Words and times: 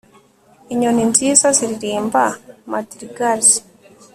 inyoni 0.73 1.03
nziza 1.11 1.47
ziririmba 1.57 2.23
madrigals 2.71 3.49